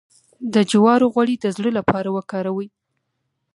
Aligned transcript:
د 0.53 0.55
جوارو 0.71 1.07
غوړي 1.13 1.35
د 1.39 1.45
زړه 1.57 1.69
لپاره 1.77 2.09
وکاروئ 2.17 2.67